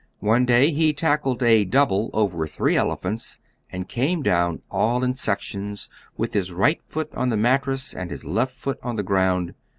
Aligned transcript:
One 0.19 0.47
day 0.47 0.71
he 0.71 0.93
tackled 0.93 1.43
a 1.43 1.63
double 1.63 2.09
over 2.13 2.47
three 2.47 2.75
elephants, 2.75 3.37
and 3.71 3.87
came 3.87 4.23
down 4.23 4.63
all 4.71 5.03
in 5.03 5.13
sections, 5.13 5.89
with 6.17 6.33
his 6.33 6.51
right 6.51 6.81
foot 6.87 7.13
on 7.13 7.29
the 7.29 7.37
mattress 7.37 7.93
and 7.93 8.09
his 8.09 8.25
left 8.25 8.55
foot 8.55 8.79
on 8.81 8.95
the 8.95 9.03
ground. 9.03 9.53